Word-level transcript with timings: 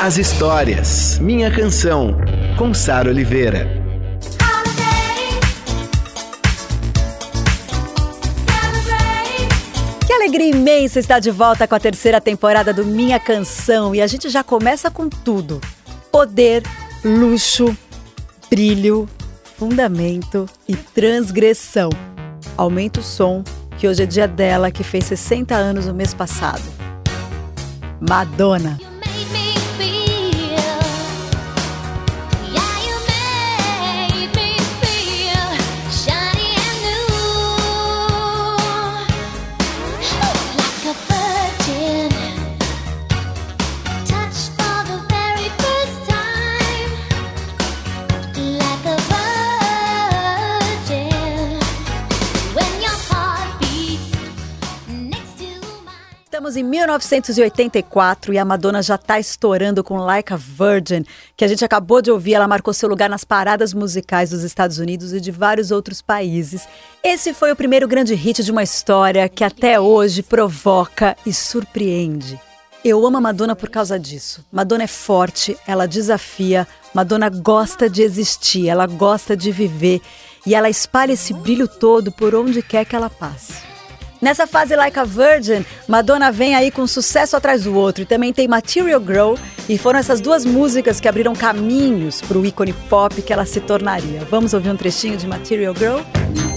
as 0.00 0.18
histórias. 0.18 1.18
Minha 1.18 1.50
canção, 1.50 2.16
com 2.58 2.74
Sara 2.74 3.08
Oliveira. 3.08 3.82
Que 10.06 10.12
alegria 10.12 10.50
imensa 10.50 10.98
estar 10.98 11.20
de 11.20 11.30
volta 11.30 11.66
com 11.66 11.74
a 11.74 11.80
terceira 11.80 12.20
temporada 12.20 12.72
do 12.72 12.84
Minha 12.84 13.18
Canção 13.18 13.94
e 13.94 14.02
a 14.02 14.06
gente 14.06 14.28
já 14.28 14.42
começa 14.42 14.90
com 14.90 15.08
tudo: 15.08 15.60
poder, 16.10 16.62
luxo, 17.04 17.76
brilho, 18.50 19.08
fundamento 19.56 20.46
e 20.68 20.76
transgressão. 20.76 21.90
Aumenta 22.56 23.00
o 23.00 23.02
som, 23.02 23.42
que 23.78 23.88
hoje 23.88 24.02
é 24.02 24.06
dia 24.06 24.28
dela, 24.28 24.70
que 24.70 24.84
fez 24.84 25.04
60 25.04 25.54
anos 25.54 25.86
no 25.86 25.94
mês 25.94 26.12
passado. 26.12 26.62
Madonna. 28.00 28.93
Estamos 56.54 56.56
em 56.56 56.62
1984 56.62 58.32
e 58.32 58.38
a 58.38 58.44
Madonna 58.44 58.80
já 58.80 58.94
está 58.94 59.18
estourando 59.18 59.82
com 59.82 59.96
Like 59.98 60.32
a 60.32 60.36
Virgin, 60.36 61.04
que 61.36 61.44
a 61.44 61.48
gente 61.48 61.64
acabou 61.64 62.00
de 62.00 62.12
ouvir. 62.12 62.34
Ela 62.34 62.46
marcou 62.46 62.72
seu 62.72 62.88
lugar 62.88 63.10
nas 63.10 63.24
paradas 63.24 63.74
musicais 63.74 64.30
dos 64.30 64.44
Estados 64.44 64.78
Unidos 64.78 65.12
e 65.12 65.20
de 65.20 65.32
vários 65.32 65.72
outros 65.72 66.00
países. 66.00 66.68
Esse 67.02 67.34
foi 67.34 67.50
o 67.50 67.56
primeiro 67.56 67.88
grande 67.88 68.14
hit 68.14 68.44
de 68.44 68.52
uma 68.52 68.62
história 68.62 69.28
que 69.28 69.42
até 69.42 69.80
hoje 69.80 70.22
provoca 70.22 71.16
e 71.26 71.32
surpreende. 71.32 72.40
Eu 72.84 73.04
amo 73.04 73.16
a 73.16 73.20
Madonna 73.20 73.56
por 73.56 73.68
causa 73.68 73.98
disso. 73.98 74.44
Madonna 74.52 74.84
é 74.84 74.88
forte, 74.88 75.56
ela 75.66 75.88
desafia, 75.88 76.68
Madonna 76.92 77.30
gosta 77.30 77.90
de 77.90 78.02
existir, 78.02 78.68
ela 78.68 78.86
gosta 78.86 79.36
de 79.36 79.50
viver 79.50 80.00
e 80.46 80.54
ela 80.54 80.70
espalha 80.70 81.12
esse 81.12 81.32
brilho 81.34 81.66
todo 81.66 82.12
por 82.12 82.34
onde 82.34 82.62
quer 82.62 82.84
que 82.84 82.94
ela 82.94 83.10
passe. 83.10 83.73
Nessa 84.24 84.46
fase 84.46 84.74
Like 84.74 84.98
a 84.98 85.04
Virgin, 85.04 85.66
Madonna 85.86 86.32
vem 86.32 86.54
aí 86.54 86.70
com 86.70 86.80
um 86.80 86.86
sucesso 86.86 87.36
atrás 87.36 87.64
do 87.64 87.74
outro 87.76 88.04
e 88.04 88.06
também 88.06 88.32
tem 88.32 88.48
Material 88.48 88.98
Girl 88.98 89.34
e 89.68 89.76
foram 89.76 89.98
essas 89.98 90.18
duas 90.18 90.46
músicas 90.46 90.98
que 90.98 91.06
abriram 91.06 91.34
caminhos 91.34 92.22
para 92.22 92.38
o 92.38 92.46
ícone 92.46 92.72
pop 92.88 93.20
que 93.20 93.34
ela 93.34 93.44
se 93.44 93.60
tornaria. 93.60 94.26
Vamos 94.30 94.54
ouvir 94.54 94.70
um 94.70 94.76
trechinho 94.78 95.18
de 95.18 95.26
Material 95.26 95.74
Girl? 95.76 96.53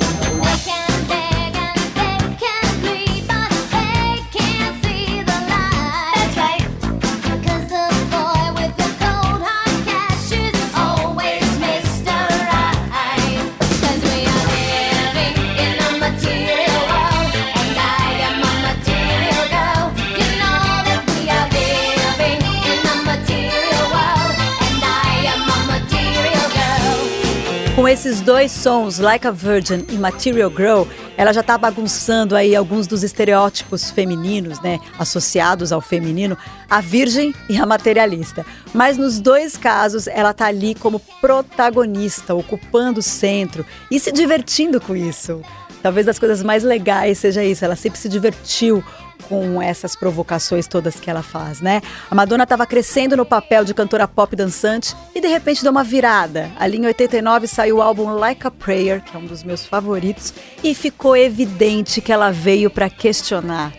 Com 27.87 27.91
esses 27.91 28.19
dois 28.19 28.51
sons, 28.51 28.99
Like 28.99 29.25
a 29.25 29.31
Virgin 29.31 29.85
e 29.87 29.93
Material 29.93 30.51
Girl, 30.51 30.83
ela 31.15 31.31
já 31.31 31.39
está 31.39 31.57
bagunçando 31.57 32.35
aí 32.35 32.53
alguns 32.53 32.85
dos 32.85 33.01
estereótipos 33.01 33.89
femininos, 33.89 34.59
né, 34.59 34.77
associados 34.99 35.71
ao 35.71 35.79
feminino, 35.79 36.37
a 36.69 36.81
virgem 36.81 37.33
e 37.49 37.55
a 37.55 37.65
materialista. 37.65 38.45
Mas 38.73 38.97
nos 38.97 39.21
dois 39.21 39.55
casos, 39.55 40.05
ela 40.05 40.33
tá 40.33 40.47
ali 40.47 40.75
como 40.75 40.99
protagonista, 41.21 42.35
ocupando 42.35 42.99
o 42.99 43.01
centro 43.01 43.65
e 43.89 44.01
se 44.01 44.11
divertindo 44.11 44.81
com 44.81 44.93
isso. 44.93 45.41
Talvez 45.81 46.05
das 46.05 46.19
coisas 46.19 46.43
mais 46.43 46.63
legais 46.63 47.17
seja 47.19 47.43
isso, 47.43 47.63
ela 47.63 47.75
sempre 47.75 47.99
se 47.99 48.09
divertiu 48.09 48.83
com 49.27 49.61
essas 49.61 49.95
provocações 49.95 50.67
todas 50.67 50.99
que 50.99 51.09
ela 51.09 51.23
faz, 51.23 51.59
né? 51.59 51.81
A 52.09 52.15
Madonna 52.15 52.43
estava 52.43 52.65
crescendo 52.65 53.17
no 53.17 53.25
papel 53.25 53.65
de 53.65 53.73
cantora 53.73 54.07
pop 54.07 54.35
dançante 54.35 54.95
e 55.13 55.19
de 55.19 55.27
repente 55.27 55.63
deu 55.63 55.71
uma 55.71 55.83
virada. 55.83 56.51
Ali 56.57 56.77
em 56.77 56.85
89 56.85 57.47
saiu 57.47 57.77
o 57.77 57.81
álbum 57.81 58.13
Like 58.13 58.47
a 58.47 58.51
Prayer, 58.51 59.01
que 59.01 59.15
é 59.15 59.19
um 59.19 59.25
dos 59.25 59.43
meus 59.43 59.65
favoritos, 59.65 60.33
e 60.63 60.73
ficou 60.73 61.15
evidente 61.15 62.01
que 62.01 62.11
ela 62.11 62.31
veio 62.31 62.69
para 62.69 62.89
questionar 62.89 63.73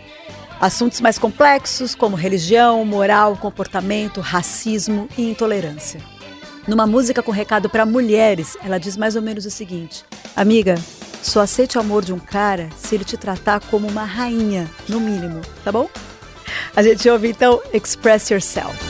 assuntos 0.59 0.99
mais 0.99 1.17
complexos 1.17 1.95
como 1.95 2.15
religião, 2.15 2.83
moral, 2.83 3.37
comportamento, 3.37 4.19
racismo 4.19 5.07
e 5.17 5.29
intolerância. 5.29 6.01
Numa 6.67 6.85
música 6.85 7.23
com 7.23 7.31
recado 7.31 7.69
para 7.69 7.85
mulheres, 7.85 8.57
ela 8.63 8.77
diz 8.77 8.97
mais 8.97 9.15
ou 9.15 9.21
menos 9.21 9.45
o 9.45 9.49
seguinte: 9.49 10.03
Amiga, 10.35 10.75
só 11.21 11.41
aceite 11.41 11.77
o 11.77 11.81
amor 11.81 12.03
de 12.03 12.13
um 12.13 12.19
cara 12.19 12.69
se 12.77 12.95
ele 12.95 13.03
te 13.03 13.17
tratar 13.17 13.59
como 13.59 13.87
uma 13.87 14.03
rainha, 14.03 14.69
no 14.87 14.99
mínimo, 14.99 15.41
tá 15.63 15.71
bom? 15.71 15.89
A 16.75 16.81
gente 16.81 17.07
ouve 17.09 17.29
então 17.29 17.61
Express 17.73 18.29
Yourself. 18.29 18.88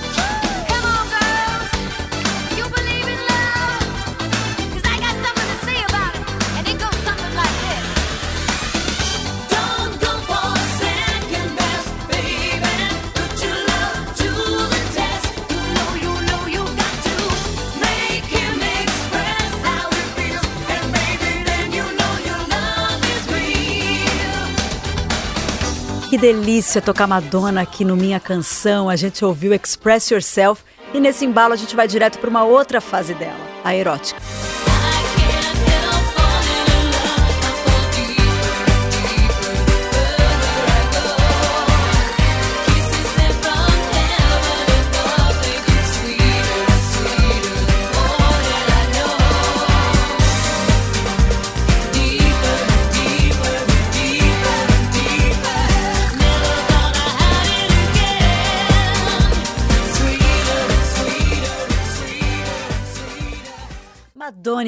Delícia 26.20 26.82
tocar 26.82 27.08
Madonna 27.08 27.62
aqui 27.62 27.86
no 27.86 27.96
Minha 27.96 28.20
Canção. 28.20 28.90
A 28.90 28.96
gente 28.98 29.24
ouviu 29.24 29.54
Express 29.54 30.12
Yourself 30.12 30.64
e 30.94 31.00
nesse 31.00 31.26
embalo 31.26 31.54
a 31.54 31.58
gente 31.58 31.76
vai 31.76 31.88
direto 31.88 32.20
para 32.20 32.30
uma 32.30 32.44
outra 32.44 32.82
fase 32.82 33.14
dela, 33.14 33.40
a 33.64 33.74
erótica. 33.74 34.20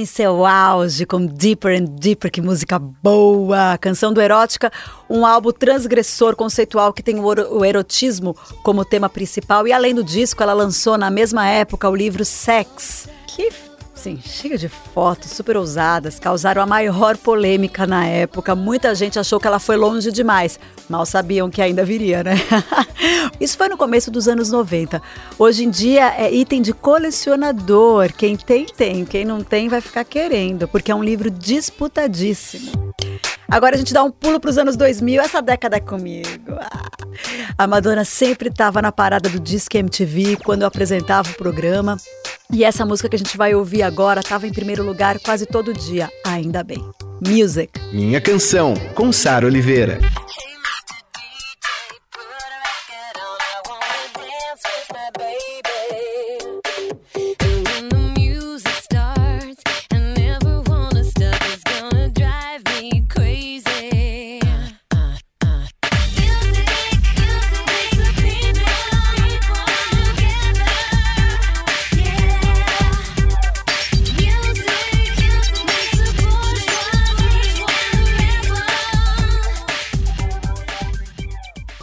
Em 0.02 0.06
seu 0.06 0.46
auge, 0.46 1.06
com 1.06 1.24
Deeper 1.24 1.80
and 1.80 1.86
Deeper, 1.86 2.32
que 2.32 2.42
música 2.42 2.80
boa! 2.80 3.78
Canção 3.78 4.12
do 4.12 4.20
Erótica, 4.20 4.72
um 5.08 5.26
álbum 5.26 5.52
transgressor, 5.52 6.36
conceitual, 6.36 6.92
que 6.92 7.04
tem 7.04 7.20
o 7.20 7.64
erotismo 7.64 8.36
como 8.64 8.84
tema 8.84 9.08
principal. 9.08 9.68
E 9.68 9.72
além 9.72 9.94
do 9.94 10.04
disco, 10.04 10.42
ela 10.42 10.54
lançou 10.54 10.98
na 10.98 11.12
mesma 11.12 11.48
época 11.48 11.88
o 11.88 11.96
livro 11.96 12.26
Sex, 12.26 13.08
que 13.28 13.52
Sim, 14.02 14.20
cheia 14.20 14.58
de 14.58 14.68
fotos 14.68 15.30
super 15.30 15.56
ousadas, 15.56 16.18
causaram 16.20 16.60
a 16.60 16.66
maior 16.66 17.16
polêmica 17.16 17.86
na 17.86 18.04
época. 18.04 18.56
Muita 18.56 18.96
gente 18.96 19.20
achou 19.20 19.40
que 19.40 19.46
ela 19.46 19.60
foi 19.60 19.78
longe 19.78 20.12
demais. 20.12 20.60
Mal 20.90 21.06
sabiam 21.06 21.52
que 21.52 21.62
ainda 21.62 21.86
viria, 21.86 22.24
né? 22.24 22.34
Isso 23.40 23.56
foi 23.56 23.70
no 23.70 23.78
começo 23.78 24.10
dos 24.10 24.28
anos 24.28 24.50
90. 24.50 25.00
Hoje 25.38 25.66
em 25.66 25.70
dia 25.70 26.16
é 26.18 26.34
item 26.34 26.64
de 26.64 26.74
colecionador. 26.74 28.12
Quem 28.12 28.36
tem, 28.36 28.66
tem. 28.66 29.06
Quem 29.06 29.24
não 29.24 29.44
tem, 29.44 29.70
vai 29.70 29.82
ficar 29.82 30.04
querendo, 30.04 30.68
porque 30.68 30.92
é 30.92 30.96
um 30.96 31.04
livro 31.04 31.30
disputadíssimo. 31.30 32.92
Agora 33.52 33.76
a 33.76 33.78
gente 33.78 33.94
dá 33.94 34.02
um 34.02 34.10
pulo 34.10 34.40
para 34.40 34.50
os 34.50 34.58
anos 34.58 34.78
2000, 34.78 35.22
essa 35.22 35.42
década 35.42 35.76
é 35.76 35.82
comigo. 35.82 36.56
Ah, 36.58 36.90
a 37.58 37.68
Madonna 37.68 38.06
sempre 38.06 38.48
estava 38.48 38.82
na 38.82 38.94
parada 38.94 39.28
do 39.28 39.42
Disque 39.42 39.78
MTV 39.78 40.38
quando 40.38 40.62
eu 40.62 40.70
apresentava 40.70 41.30
o 41.30 41.34
programa. 41.34 41.98
E 42.50 42.64
essa 42.64 42.86
música 42.86 43.10
que 43.10 43.18
a 43.18 43.20
gente 43.20 43.36
vai 43.36 43.54
ouvir 43.54 43.84
agora 43.84 44.22
estava 44.22 44.48
em 44.48 44.54
primeiro 44.54 44.86
lugar 44.86 45.20
quase 45.20 45.46
todo 45.46 45.74
dia, 45.74 46.10
ainda 46.26 46.64
bem. 46.64 46.82
Music. 47.28 47.78
Minha 47.92 48.22
canção, 48.22 48.74
com 48.96 49.12
Sara 49.12 49.46
Oliveira. 49.46 50.00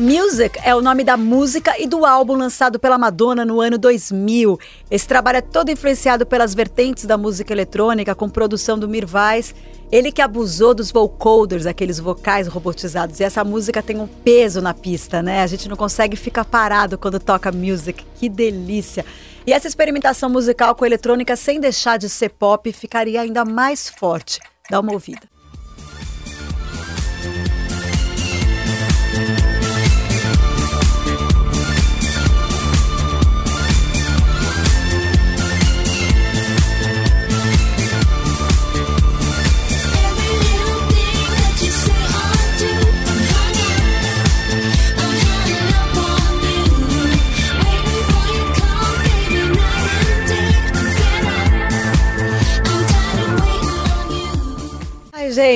Music 0.01 0.57
é 0.63 0.73
o 0.77 0.81
nome 0.81 1.03
da 1.03 1.17
música 1.17 1.75
e 1.77 1.85
do 1.85 2.07
álbum 2.07 2.35
lançado 2.35 2.79
pela 2.79 2.97
Madonna 2.97 3.45
no 3.45 3.61
ano 3.61 3.77
2000. 3.77 4.57
Esse 4.89 5.09
trabalho 5.09 5.39
é 5.39 5.41
todo 5.41 5.73
influenciado 5.73 6.25
pelas 6.25 6.55
vertentes 6.55 7.05
da 7.05 7.19
música 7.19 7.53
eletrônica, 7.53 8.15
com 8.15 8.29
produção 8.29 8.79
do 8.79 8.89
Mir 8.89 9.09
Weiss. 9.13 9.57
Ele 9.91 10.13
que 10.13 10.23
abusou 10.23 10.73
dos 10.73 10.93
vocoders, 10.93 11.67
aqueles 11.67 11.99
vocais 11.99 12.47
robotizados. 12.47 13.19
E 13.19 13.25
essa 13.25 13.43
música 13.43 13.83
tem 13.83 13.99
um 13.99 14.07
peso 14.07 14.61
na 14.61 14.73
pista, 14.73 15.21
né? 15.21 15.43
A 15.43 15.47
gente 15.49 15.69
não 15.69 15.77
consegue 15.77 16.17
ficar 16.17 16.45
parado 16.45 16.97
quando 16.97 17.19
toca 17.19 17.51
music. 17.51 18.05
Que 18.21 18.29
delícia! 18.29 19.05
E 19.45 19.53
essa 19.53 19.67
experimentação 19.67 20.31
musical 20.31 20.77
com 20.77 20.87
eletrônica, 20.87 21.35
sem 21.35 21.59
deixar 21.59 21.99
de 21.99 22.09
ser 22.09 22.29
pop, 22.29 22.73
ficaria 22.73 23.21
ainda 23.21 23.45
mais 23.45 23.89
forte. 23.89 24.39
Dá 24.71 24.79
uma 24.79 24.93
ouvida. 24.93 25.38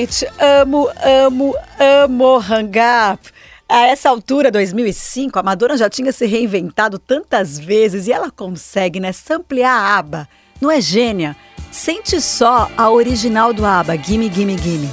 Gente, 0.03 0.27
amo, 0.39 0.89
amo, 1.25 1.55
amo 1.79 2.37
Hang 2.37 2.77
Up. 3.13 3.29
A 3.67 3.87
essa 3.87 4.09
altura, 4.09 4.51
2005, 4.51 5.39
a 5.39 5.43
Madonna 5.43 5.77
já 5.77 5.89
tinha 5.89 6.11
se 6.11 6.25
reinventado 6.25 6.99
tantas 6.99 7.57
vezes 7.57 8.07
e 8.07 8.11
ela 8.11 8.29
consegue, 8.29 8.99
né, 8.99 9.11
ampliar 9.31 9.71
a 9.71 9.97
aba. 9.97 10.27
Não 10.61 10.69
é 10.69 10.79
gênia? 10.81 11.35
Sente 11.71 12.21
só 12.21 12.69
a 12.77 12.89
original 12.91 13.53
do 13.53 13.65
ABBA, 13.65 13.97
Gimme, 13.97 14.31
Gimme, 14.31 14.57
Gimme. 14.57 14.89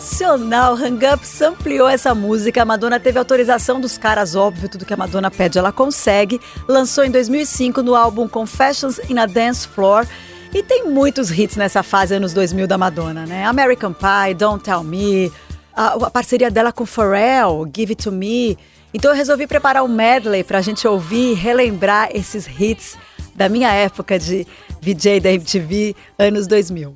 Sensacional. 0.00 0.74
Hang 0.74 1.04
Up 1.06 1.44
ampliou 1.44 1.88
essa 1.88 2.14
música. 2.14 2.62
A 2.62 2.64
Madonna 2.64 2.98
teve 2.98 3.18
autorização 3.18 3.80
dos 3.80 3.98
caras, 3.98 4.34
óbvio, 4.34 4.68
tudo 4.68 4.86
que 4.86 4.94
a 4.94 4.96
Madonna 4.96 5.30
pede 5.30 5.58
ela 5.58 5.72
consegue. 5.72 6.40
Lançou 6.68 7.04
em 7.04 7.10
2005 7.10 7.82
no 7.82 7.94
álbum 7.94 8.28
Confessions 8.28 8.98
in 9.10 9.18
a 9.18 9.26
Dance 9.26 9.66
Floor. 9.66 10.06
E 10.54 10.62
tem 10.62 10.88
muitos 10.88 11.30
hits 11.30 11.56
nessa 11.56 11.82
fase, 11.82 12.14
anos 12.14 12.32
2000 12.32 12.66
da 12.66 12.78
Madonna, 12.78 13.26
né? 13.26 13.44
American 13.44 13.92
Pie, 13.92 14.34
Don't 14.34 14.62
Tell 14.62 14.82
Me, 14.82 15.32
a, 15.74 15.94
a 15.94 16.10
parceria 16.10 16.50
dela 16.50 16.72
com 16.72 16.84
Pharrell, 16.84 17.68
Give 17.74 17.92
It 17.92 18.04
To 18.04 18.12
Me. 18.12 18.58
Então 18.92 19.10
eu 19.10 19.16
resolvi 19.16 19.46
preparar 19.46 19.82
um 19.82 19.88
medley 19.88 20.44
pra 20.44 20.60
gente 20.60 20.86
ouvir 20.86 21.32
e 21.32 21.34
relembrar 21.34 22.10
esses 22.12 22.46
hits 22.46 22.98
da 23.34 23.48
minha 23.48 23.72
época 23.72 24.18
de 24.18 24.46
VJ 24.82 25.20
da 25.20 25.32
MTV, 25.32 25.96
anos 26.18 26.46
2000. 26.46 26.94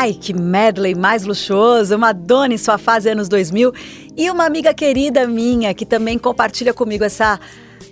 Ai, 0.00 0.14
que 0.14 0.32
medley 0.32 0.94
mais 0.94 1.26
luxuoso! 1.26 1.98
Madonna 1.98 2.54
em 2.54 2.56
sua 2.56 2.78
fase 2.78 3.10
anos 3.10 3.28
2000 3.28 3.70
e 4.16 4.30
uma 4.30 4.46
amiga 4.46 4.72
querida 4.72 5.26
minha 5.26 5.74
que 5.74 5.84
também 5.84 6.18
compartilha 6.18 6.72
comigo 6.72 7.04
essa 7.04 7.38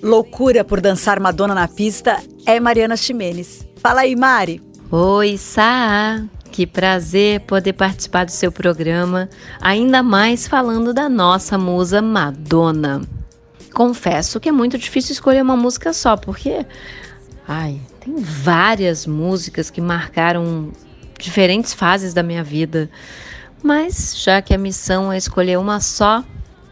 loucura 0.03 0.65
por 0.65 0.81
dançar 0.81 1.21
Madonna 1.21 1.55
na 1.55 1.69
pista 1.69 2.19
é 2.47 2.59
Mariana 2.59 2.97
Ximenes. 2.97 3.69
Fala 3.77 4.01
aí, 4.01 4.17
Mari! 4.17 4.63
Oi, 4.91 5.37
Sá! 5.37 6.25
que 6.51 6.67
prazer 6.67 7.41
poder 7.41 7.75
participar 7.75 8.25
do 8.25 8.33
seu 8.33 8.51
programa, 8.51 9.29
ainda 9.61 10.03
mais 10.03 10.49
falando 10.49 10.95
da 10.95 11.11
nossa 11.11 11.59
musa 11.59 12.01
Madonna. 12.01 13.03
Confesso 13.75 14.41
que 14.41 14.49
é 14.49 14.53
muito 14.53 14.79
difícil 14.79 15.13
escolher 15.13 15.43
uma 15.43 15.59
música 15.59 15.93
só, 15.93 16.17
porque 16.17 16.65
ai, 17.47 17.79
tem 18.01 18.17
várias 18.17 19.07
músicas 19.07 19.69
que 19.69 19.83
marcaram 19.83 20.73
diferentes 21.19 21.75
fases 21.75 22.15
da 22.15 22.23
minha 22.23 22.43
vida. 22.43 22.91
Mas 23.63 24.17
já 24.17 24.41
que 24.41 24.55
a 24.55 24.59
missão 24.59 25.13
é 25.13 25.17
escolher 25.17 25.59
uma 25.59 25.81
só, 25.81 26.25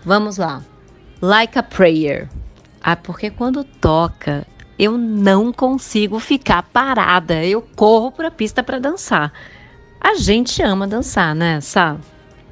vamos 0.05 0.37
lá. 0.37 0.63
Like 1.21 1.59
a 1.59 1.63
Prayer. 1.63 2.29
Ah, 2.81 2.95
porque 2.95 3.31
quando 3.31 3.65
toca, 3.65 4.47
eu 4.79 4.97
não 4.97 5.53
consigo 5.53 6.21
ficar 6.21 6.63
parada. 6.63 7.45
Eu 7.45 7.63
corro 7.75 8.13
para 8.13 8.29
a 8.29 8.31
pista 8.31 8.63
para 8.63 8.79
dançar. 8.79 9.33
A 10.01 10.15
gente 10.15 10.63
ama 10.63 10.87
dançar, 10.87 11.35
né, 11.35 11.61
Sá? 11.61 11.97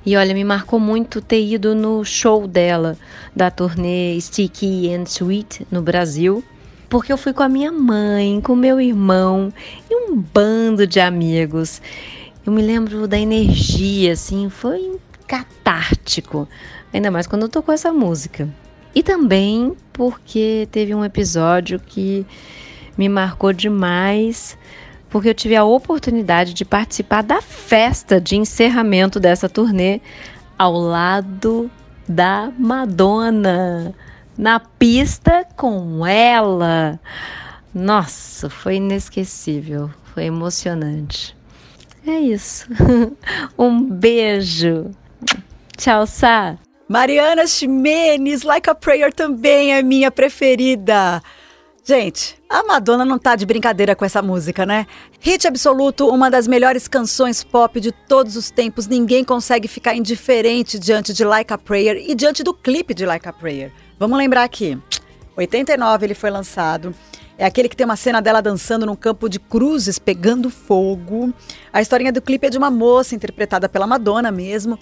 E 0.07 0.17
olha, 0.17 0.35
me 0.35 0.45
marcou 0.45 0.79
muito 0.79 1.23
ter 1.23 1.43
ido 1.43 1.75
no 1.75 2.05
show 2.05 2.47
dela, 2.47 2.99
da 3.35 3.51
turnê 3.51 4.19
Sticky 4.21 4.93
and 4.93 5.05
Sweet 5.05 5.67
no 5.71 5.81
Brasil, 5.81 6.45
porque 6.91 7.11
eu 7.11 7.17
fui 7.17 7.33
com 7.33 7.43
a 7.43 7.49
minha 7.49 7.73
mãe, 7.73 8.39
com 8.41 8.55
meu 8.55 8.79
irmão 8.81 9.51
um 10.15 10.21
bando 10.33 10.87
de 10.87 11.01
amigos. 11.01 11.83
Eu 12.47 12.53
me 12.53 12.63
lembro 12.63 13.09
da 13.09 13.19
energia, 13.19 14.13
assim, 14.13 14.49
foi 14.49 15.01
catártico, 15.27 16.49
ainda 16.93 17.11
mais 17.11 17.27
quando 17.27 17.49
tocou 17.49 17.75
essa 17.75 17.93
música. 17.93 18.49
E 18.95 19.03
também 19.03 19.77
porque 19.93 20.69
teve 20.71 20.95
um 20.95 21.05
episódio 21.05 21.81
que 21.81 22.25
me 22.97 23.09
marcou 23.09 23.53
demais, 23.53 24.57
porque 25.11 25.29
eu 25.29 25.35
tive 25.35 25.57
a 25.57 25.65
oportunidade 25.65 26.55
de 26.55 26.65
participar 26.65 27.23
da 27.23 27.43
festa 27.43 28.21
de 28.21 28.37
encerramento 28.37 29.19
dessa 29.19 29.49
turnê 29.49 30.01
ao 30.57 30.75
lado 30.75 31.69
da 32.09 32.53
Madonna, 32.57 33.93
na 34.39 34.61
pista 34.61 35.45
com 35.57 36.07
ela. 36.07 37.01
Nossa, 37.75 38.49
foi 38.49 38.77
inesquecível, 38.77 39.91
foi 40.15 40.25
emocionante. 40.25 41.37
É 42.07 42.19
isso. 42.21 42.67
um 43.59 43.83
beijo. 43.83 44.93
Tchau, 45.77 46.07
Sá. 46.07 46.57
Mariana 46.89 47.47
Ximenes, 47.47 48.43
Like 48.43 48.71
a 48.71 48.75
Prayer 48.75 49.13
também 49.13 49.75
é 49.75 49.83
minha 49.83 50.13
preferida. 50.13 51.21
Gente, 51.83 52.39
a 52.49 52.63
Madonna 52.63 53.05
não 53.05 53.19
tá 53.19 53.35
de 53.35 53.45
brincadeira 53.45 53.97
com 53.97 54.05
essa 54.05 54.23
música, 54.23 54.65
né? 54.65 54.87
Hit 55.21 55.47
absoluto, 55.47 56.09
uma 56.09 56.31
das 56.31 56.47
melhores 56.47 56.87
canções 56.87 57.43
pop 57.43 57.81
de 57.81 57.91
todos 57.91 58.37
os 58.37 58.51
tempos. 58.51 58.87
Ninguém 58.87 59.25
consegue 59.25 59.67
ficar 59.67 59.95
indiferente 59.95 60.79
diante 60.79 61.13
de 61.13 61.25
Like 61.25 61.53
a 61.53 61.59
Prayer 61.59 61.97
e 62.09 62.15
diante 62.15 62.43
do 62.43 62.55
clipe 62.55 62.95
de 62.95 63.05
Like 63.05 63.29
a 63.29 63.33
Prayer. 63.33 63.73
Vamos 63.99 64.17
lembrar 64.17 64.45
aqui. 64.45 64.79
89 65.37 66.07
ele 66.07 66.15
foi 66.15 66.31
lançado. 66.31 66.95
É 67.37 67.45
aquele 67.45 67.69
que 67.69 67.77
tem 67.77 67.85
uma 67.85 67.97
cena 67.97 68.23
dela 68.23 68.41
dançando 68.41 68.87
num 68.87 68.95
campo 68.95 69.29
de 69.29 69.41
cruzes 69.41 69.99
pegando 69.99 70.51
fogo. 70.51 71.35
A 71.73 71.83
historinha 71.83 72.13
do 72.13 72.23
clipe 72.23 72.47
é 72.47 72.51
de 72.51 72.59
uma 72.59 72.71
moça 72.71 73.15
interpretada 73.15 73.69
pela 73.69 73.87
Madonna 73.87 74.31
mesmo 74.31 74.79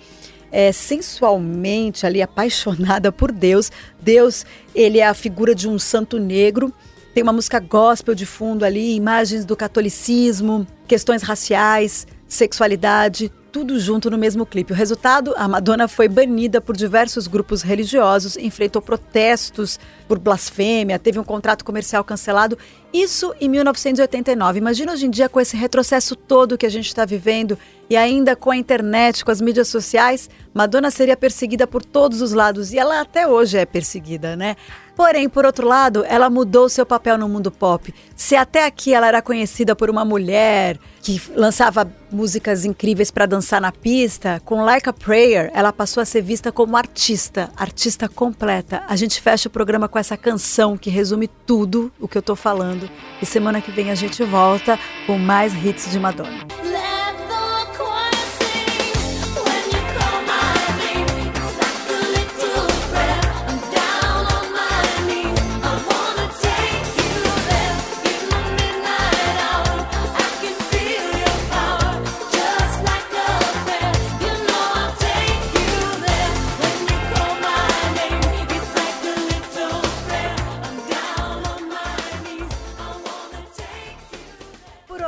é, 0.53 0.71
sensualmente 0.71 2.07
ali 2.07 2.21
apaixonada 2.21 3.11
por 3.11 3.33
Deus. 3.33 3.73
Deus, 3.99 4.45
ele 4.75 4.99
é 4.99 5.07
a 5.07 5.15
figura 5.15 5.55
de 5.55 5.67
um 5.67 5.79
santo 5.79 6.19
negro. 6.19 6.71
Tem 7.15 7.23
uma 7.23 7.33
música 7.33 7.59
gospel 7.59 8.15
de 8.15 8.27
fundo 8.27 8.65
ali, 8.65 8.95
imagens 8.95 9.45
do 9.45 9.57
catolicismo, 9.57 10.67
questões 10.87 11.23
raciais, 11.23 12.07
sexualidade, 12.29 13.33
tudo 13.53 13.79
junto 13.79 14.11
no 14.11 14.17
mesmo 14.17 14.47
clipe. 14.47 14.73
O 14.73 14.77
resultado, 14.77 15.35
a 15.37 15.47
Madonna 15.47 15.87
foi 15.87 16.09
banida 16.09 16.59
por 16.59 16.75
diversos 16.75 17.27
grupos 17.27 17.61
religiosos, 17.61 18.37
enfrentou 18.39 18.81
protestos 18.81 19.79
por 20.09 20.19
blasfêmia, 20.19 20.99
teve 20.99 21.19
um 21.19 21.25
contrato 21.25 21.63
comercial 21.63 22.03
cancelado. 22.03 22.59
Isso 22.93 23.35
em 23.39 23.51
1989. 23.51 24.59
Imagina 24.59 24.93
hoje 24.93 25.07
em 25.07 25.11
dia 25.11 25.29
com 25.29 25.39
esse 25.39 25.55
retrocesso 25.55 26.17
todo 26.17 26.57
que 26.57 26.65
a 26.65 26.71
gente 26.71 26.87
está 26.87 27.05
vivendo 27.05 27.59
e 27.93 27.97
ainda 27.97 28.35
com 28.35 28.51
a 28.51 28.57
internet, 28.57 29.23
com 29.23 29.31
as 29.31 29.43
mídias 29.43 29.69
sociais, 29.69 30.31
Madonna 30.55 30.91
seria 30.91 31.15
perseguida 31.15 31.67
por 31.67 31.85
todos 31.85 32.23
os 32.23 32.33
lados 32.33 32.73
e 32.73 32.79
ela 32.79 33.03
até 33.03 33.29
hoje 33.29 33.59
é 33.59 33.67
perseguida, 33.67 34.35
né? 34.35 34.57
Porém, 34.97 35.29
por 35.29 35.45
outro 35.45 35.69
lado, 35.69 36.03
ela 36.09 36.31
mudou 36.31 36.71
seu 36.71 36.87
papel 36.87 37.19
no 37.19 37.29
mundo 37.29 37.51
pop. 37.51 37.93
Se 38.17 38.35
até 38.35 38.65
aqui 38.65 38.95
ela 38.95 39.09
era 39.09 39.21
conhecida 39.21 39.77
por 39.77 39.91
uma 39.91 40.07
mulher 40.07 40.79
que 41.03 41.21
lançava 41.37 41.91
músicas 42.11 42.65
incríveis 42.65 43.11
para 43.11 43.27
dançar 43.27 43.61
na 43.61 43.71
pista, 43.71 44.41
com 44.43 44.65
Like 44.65 44.89
a 44.89 44.93
Prayer, 44.95 45.51
ela 45.53 45.71
passou 45.71 46.01
a 46.01 46.07
ser 46.07 46.23
vista 46.23 46.51
como 46.51 46.79
artista, 46.79 47.51
artista 47.55 48.09
completa. 48.09 48.85
A 48.89 48.97
gente 48.97 49.21
fecha 49.21 49.49
o 49.49 49.53
programa 49.53 49.87
com 49.87 49.99
essa 49.99 50.17
canção 50.17 50.79
que 50.79 50.89
resume 50.89 51.29
tudo 51.29 51.93
o 52.01 52.09
que 52.09 52.17
eu 52.17 52.23
tô 52.23 52.35
falando. 52.35 52.89
E 53.21 53.27
semana 53.27 53.61
que 53.61 53.71
vem 53.71 53.91
a 53.91 53.95
gente 53.95 54.25
volta 54.25 54.79
com 55.07 55.19
mais 55.19 55.53
hits 55.53 55.91
de 55.91 56.01
Madonna. 56.01 56.72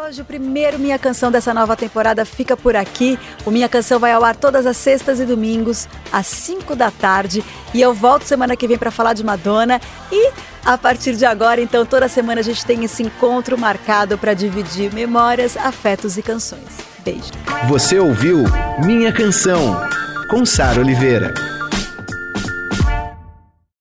Hoje 0.05 0.21
o 0.21 0.25
primeiro 0.25 0.79
Minha 0.79 0.99
Canção 0.99 1.31
dessa 1.31 1.55
nova 1.55 1.75
temporada 1.75 2.25
fica 2.25 2.57
por 2.57 2.77
aqui. 2.77 3.19
O 3.45 3.51
Minha 3.51 3.69
Canção 3.69 3.99
vai 3.99 4.13
ao 4.13 4.23
ar 4.23 4.37
todas 4.37 4.67
as 4.67 4.77
sextas 4.77 5.19
e 5.19 5.25
domingos, 5.25 5.89
às 6.13 6.27
5 6.27 6.77
da 6.77 6.91
tarde. 6.91 7.43
E 7.73 7.81
eu 7.81 7.95
volto 7.95 8.25
semana 8.25 8.57
que 8.57 8.69
vem 8.69 8.77
para 8.77 8.91
falar 8.91 9.15
de 9.15 9.25
Madonna. 9.25 9.81
E 10.13 10.31
a 10.65 10.77
partir 10.77 11.17
de 11.17 11.25
agora, 11.25 11.61
então, 11.61 11.87
toda 11.87 12.09
semana 12.09 12.41
a 12.41 12.45
gente 12.45 12.65
tem 12.67 12.85
esse 12.85 13.03
encontro 13.03 13.57
marcado 13.57 14.19
para 14.19 14.35
dividir 14.35 14.93
memórias, 14.93 15.57
afetos 15.57 16.19
e 16.19 16.23
canções. 16.23 16.79
Beijo. 17.03 17.33
Você 17.69 17.99
ouviu 17.99 18.45
Minha 18.85 19.13
Canção, 19.13 19.81
com 20.29 20.45
Sara 20.45 20.81
Oliveira. 20.81 21.54